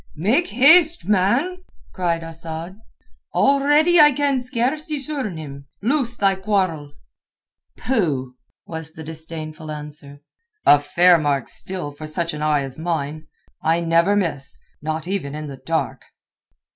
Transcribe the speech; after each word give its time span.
"Make 0.15 0.47
haste, 0.47 1.07
man!" 1.07 1.57
cried 1.93 2.23
Asad. 2.23 2.79
"Already 3.35 3.99
I 3.99 4.11
can 4.11 4.41
scarce 4.41 4.87
discern 4.87 5.37
him. 5.37 5.67
Loose 5.83 6.17
thy 6.17 6.33
quarrel." 6.33 6.93
"Pooh," 7.77 8.33
was 8.65 8.93
the 8.93 9.03
disdainful 9.03 9.69
answer. 9.69 10.21
"A 10.65 10.79
fair 10.79 11.19
mark 11.19 11.47
still 11.49 11.91
for 11.91 12.07
such 12.07 12.33
an 12.33 12.41
eye 12.41 12.63
as 12.63 12.79
mine. 12.79 13.27
I 13.61 13.79
never 13.81 14.15
miss—not 14.15 15.07
even 15.07 15.35
in 15.35 15.45
the 15.45 15.57
dark." 15.57 16.03